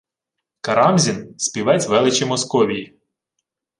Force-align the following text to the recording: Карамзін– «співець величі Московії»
Карамзін– 0.61 1.35
«співець 1.37 1.87
величі 1.87 2.25
Московії» 2.25 2.99